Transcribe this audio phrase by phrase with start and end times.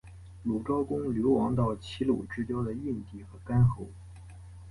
[0.45, 3.85] 鲁昭公流亡到齐鲁之交的郓地和干侯。